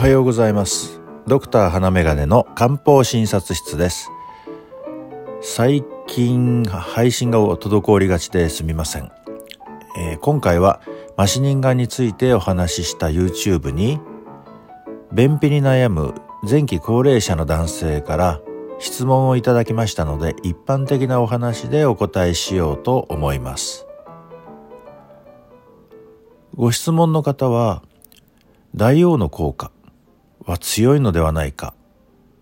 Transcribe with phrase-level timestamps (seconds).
[0.00, 0.98] はようございます。
[1.26, 4.08] ドクター花眼鏡の漢方診察室です。
[5.42, 9.12] 最近配信が滞りがちですみません、
[9.98, 10.80] えー、今回は
[11.18, 14.00] マシニンガンについてお話しした YouTube に
[15.12, 16.14] 便秘に悩む
[16.50, 18.40] 前期高齢者の男性から
[18.78, 23.86] 質問をいただきましたので一般的なお話でお答えしようと思います。
[26.54, 27.82] ご質問の方は
[28.74, 29.70] 大王の効果。
[30.44, 31.74] は強いのではないか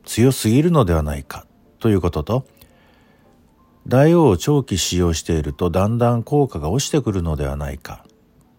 [0.04, 1.46] 強すぎるのではないか
[1.78, 2.46] ということと
[3.86, 8.04] 大王を長期使用しているとだんだん効果が落ちてくるのではないか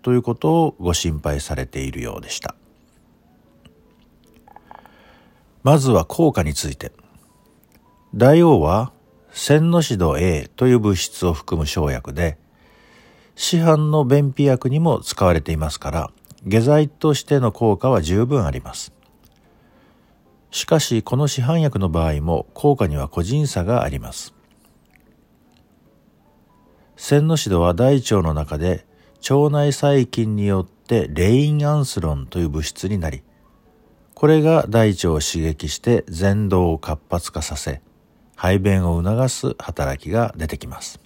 [0.02, 2.56] ということをご心配されているようでした。
[5.62, 6.92] まずは効果について。
[8.16, 8.92] 大王は
[9.32, 12.40] 線の指導 A という物質を含む生薬で
[13.36, 16.12] 市販の便秘薬にも使われていますから
[16.44, 18.99] 下剤としての効果は十分あります。
[20.52, 24.34] しかしこの市販薬の場合も効果には個人差があります
[26.98, 28.86] 線の指導は大腸の中で
[29.30, 33.24] 腸内細菌によってレインアンスロンという物質になり
[34.14, 37.82] これが大腸を刺激して前動を活発化させ
[38.36, 41.02] 排便を促す働きが出てきます。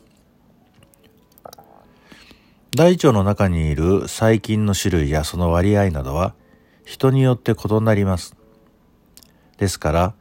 [2.76, 6.36] 大腸の中にいる細菌の種類やその割合などは
[6.86, 8.36] 人によって異なります。
[9.64, 10.14] ですから、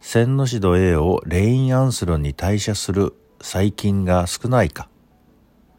[0.00, 4.90] 線の指導 A をレインアンスロンに代謝する細菌が少ないか、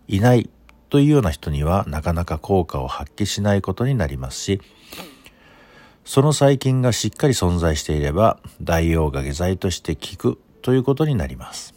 [0.08, 0.50] いない
[0.90, 4.62] というような人にはなかなか効果を発揮しないことになりますし、
[6.04, 11.76] その細菌がしっかり存在していれば、大王が下剤として効くということになります。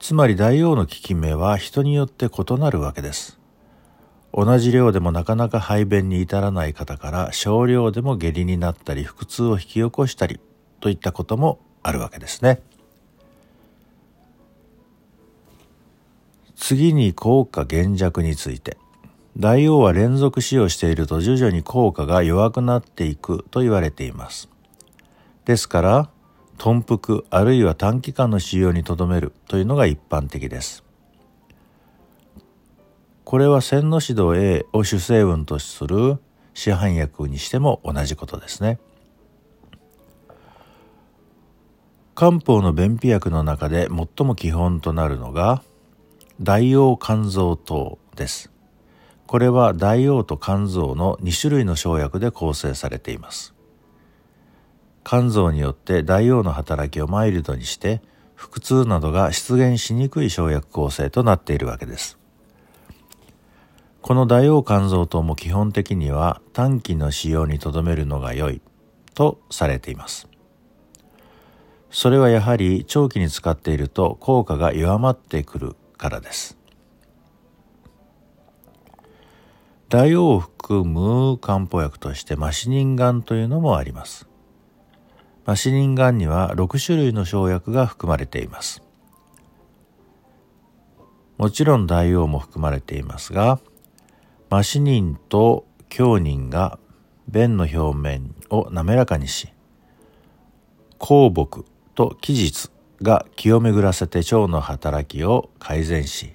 [0.00, 3.41] つまり大王の効き目は人によって異なるわけです。
[4.34, 10.40] 同じ量でもなかなか排便に至らない方から少量でも下痢になったり腹痛を引き起こしたり
[10.80, 12.62] といったこともあるわけですね。
[16.56, 18.78] 次に効果減弱について。
[19.36, 24.48] 大王は連続使用していると徐々に効果が弱くなっていくと言われています。
[25.46, 26.10] ですから、
[26.58, 30.84] 頓服あるいは短期間の使用にとどめるというのが一般的です。
[33.24, 36.18] これは線の指導 A を主成分とする
[36.54, 38.78] 市販薬にしても同じことですね。
[42.14, 45.62] 漢方の便秘薬の中で最も基本となるのが
[46.40, 48.50] 大王肝臓糖です。
[49.26, 53.54] これは大王と肝臓の2種類の生薬で構成されています。
[55.04, 58.02] 肝臓によって大王の働きをマイルドにして
[58.36, 62.21] 腹痛などが出現しにくい生薬構成となっているわけです。
[64.12, 68.60] この大王肝臓糖も基本的には短期の使用にとどめるのが良い
[69.14, 70.28] とされています。
[71.90, 76.58] それはやはり長期に使っていると効果が弱まってくるからです。
[79.88, 84.28] 大王を含む漢方薬としてマシニンガンというのもあります。
[85.46, 88.82] マシニンガンには6種類の生薬が含まれています。
[91.38, 93.58] もちろん大王も含まれていますが、
[94.52, 96.78] マシニンと強ニが
[97.26, 99.48] 便の表面を滑らかにし、
[100.98, 101.64] 香木
[101.94, 102.70] と気実
[103.00, 106.34] が気を巡らせて腸の働きを改善し、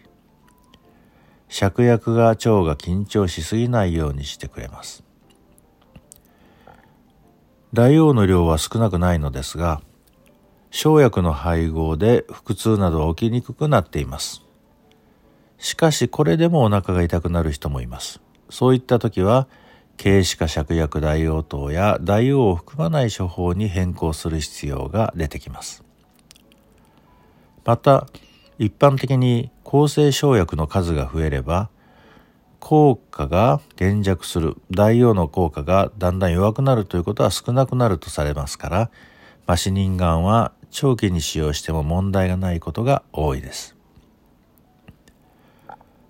[1.48, 5.04] 芍薬が腸が緊張しすぎないようにしてくれます。
[7.72, 9.80] 大王の量は少なくないのですが、
[10.72, 14.47] 生薬の配合で腹痛などは起きにくくなっています。
[15.58, 18.22] しかしこれでもお腹が痛くなる人もいます。
[18.50, 19.48] そういった時は、
[20.02, 25.84] 軽視化芍薬大王糖や大王を含まない処方に変更する必要が出てきます。
[27.66, 28.08] また、
[28.60, 31.70] 一般的に抗生生薬の数が増えれば、
[32.60, 38.92] 効果が減弱する大王の効果がだんだん弱くなるということは少なくなるとされますから
[39.46, 43.77] マシニンガンは長期に使用しても問題がないことが多いです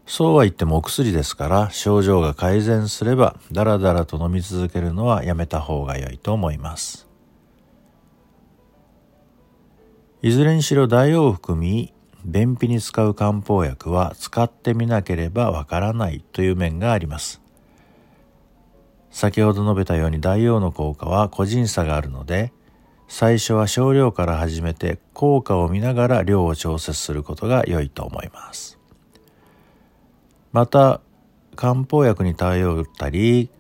[0.08, 7.08] そうは言ってもお薬ですから症状が改善すればだらだらと飲み続けるのはやめた方が良いと思います
[10.24, 11.94] いずれにしろ大王を含み
[12.28, 17.42] 便秘に使う漢方薬は使ってみなければわからないという面があります。
[19.12, 22.52] 先ほど述べたように大王の効果は個人差があるので、
[23.08, 28.77] 最初は少量から始めて効果を見ながら量を調節することが良いと思います。
[30.58, 31.02] また、
[31.56, 33.52] 漢方薬に頼ったり、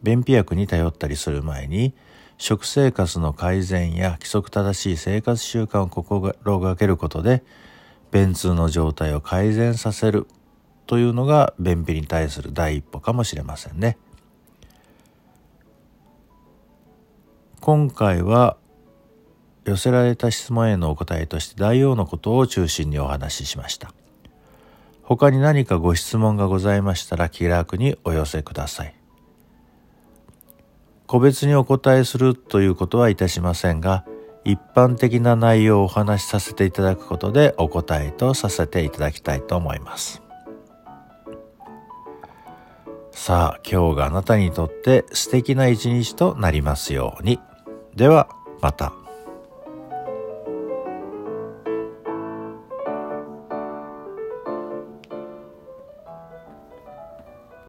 [0.00, 1.92] 便秘薬に頼ったりする前に
[2.38, 7.42] 食生活の改善や規則正しい生活習慣を心がけることで
[8.12, 10.28] 便通の状態を改善させる
[10.86, 13.98] というのが便秘に対する第一歩かもしれませんね。
[17.60, 18.56] 今回は
[19.64, 23.92] 寄せられた質問へのお答えとして大王のことを中心にお話ししました。
[25.10, 28.94] 他に何かご質問がございましたら気楽にお寄せください。
[31.08, 34.04] 個別にお答えするということはいたしませんが、
[34.44, 40.22] 一般的な内容をお話しさせていただくことでお答えとさせていただきたいと思います。
[43.10, 47.40] さあ、今日があなたにとって素敵な一日となりますように。
[47.96, 48.28] では、
[48.60, 48.99] また。